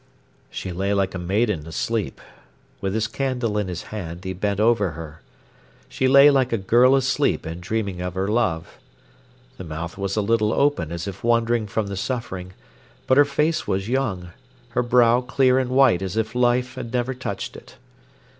She 0.49 0.71
lay 0.71 0.95
like 0.95 1.13
a 1.13 1.19
maiden 1.19 1.67
asleep. 1.67 2.19
With 2.81 2.95
his 2.95 3.05
candle 3.05 3.55
in 3.59 3.67
his 3.67 3.83
hand, 3.93 4.25
he 4.25 4.33
bent 4.33 4.59
over 4.59 4.93
her. 4.93 5.21
She 5.89 6.07
lay 6.07 6.31
like 6.31 6.51
a 6.51 6.57
girl 6.57 6.95
asleep 6.95 7.45
and 7.45 7.61
dreaming 7.61 8.01
of 8.01 8.15
her 8.15 8.27
love. 8.27 8.79
The 9.57 9.63
mouth 9.63 9.99
was 9.99 10.15
a 10.15 10.21
little 10.23 10.53
open 10.53 10.91
as 10.91 11.07
if 11.07 11.23
wondering 11.23 11.67
from 11.67 11.85
the 11.85 11.97
suffering, 11.97 12.53
but 13.05 13.17
her 13.19 13.25
face 13.25 13.67
was 13.67 13.89
young, 13.89 14.31
her 14.69 14.81
brow 14.81 15.21
clear 15.21 15.59
and 15.59 15.69
white 15.69 16.01
as 16.01 16.17
if 16.17 16.33
life 16.33 16.73
had 16.73 16.91
never 16.91 17.13
touched 17.13 17.55
it. 17.55 17.75